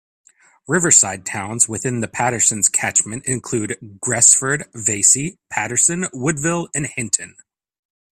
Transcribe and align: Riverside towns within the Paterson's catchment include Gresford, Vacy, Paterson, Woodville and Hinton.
Riverside 0.67 1.27
towns 1.27 1.69
within 1.69 1.99
the 1.99 2.07
Paterson's 2.07 2.69
catchment 2.69 3.23
include 3.27 3.77
Gresford, 4.03 4.63
Vacy, 4.73 5.37
Paterson, 5.51 6.07
Woodville 6.11 6.69
and 6.73 6.87
Hinton. 6.87 7.35